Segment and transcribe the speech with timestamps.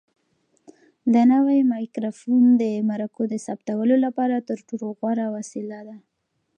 [1.13, 5.97] دا نوی مایکروفون د مرکو د ثبتولو لپاره تر ټولو غوره وسیله ده.